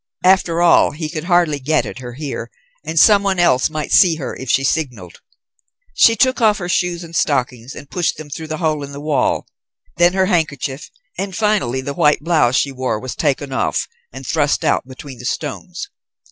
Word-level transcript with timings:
After 0.25 0.63
all, 0.63 0.93
he 0.93 1.09
could 1.09 1.25
hardly 1.25 1.59
get 1.59 1.85
at 1.85 1.99
her 1.99 2.13
here, 2.13 2.49
and 2.83 2.99
someone 2.99 3.37
else 3.37 3.69
might 3.69 3.91
see 3.91 4.15
her 4.15 4.35
if 4.35 4.49
she 4.49 4.63
signalled. 4.63 5.21
She 5.93 6.15
took 6.15 6.41
off 6.41 6.57
her 6.57 6.67
shoes 6.67 7.03
and 7.03 7.15
stockings 7.15 7.75
and 7.75 7.87
pushed 7.87 8.17
them 8.17 8.27
through 8.31 8.47
the 8.47 8.57
hole 8.57 8.81
in 8.81 8.93
the 8.93 8.99
wall, 8.99 9.45
then 9.97 10.13
her 10.13 10.25
handkerchief, 10.25 10.89
and 11.19 11.35
finally 11.35 11.81
the 11.81 11.93
white 11.93 12.21
blouse 12.21 12.55
she 12.55 12.71
wore 12.71 12.99
was 12.99 13.15
taken 13.15 13.53
off 13.53 13.87
and 14.11 14.25
thrust 14.25 14.65
out 14.65 14.87
between 14.87 15.19
the 15.19 15.25
stones. 15.25 15.87